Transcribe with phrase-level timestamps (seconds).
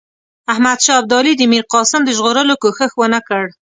[0.53, 3.43] احمدشاه ابدالي د میرقاسم د ژغورلو کوښښ ونه کړ.